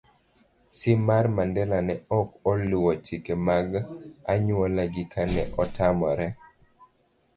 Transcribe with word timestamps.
C. 0.77 0.79
mar 1.07 1.25
Mandela 1.35 1.79
ne 1.87 1.95
ok 2.19 2.29
oluwo 2.51 2.91
chike 3.05 3.33
mag 3.47 3.69
anyuolagi 4.31 5.03
kane 5.13 5.41
otamore 5.61 6.27